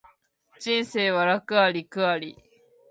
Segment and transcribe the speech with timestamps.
[0.59, 2.35] 人生は楽あり苦あり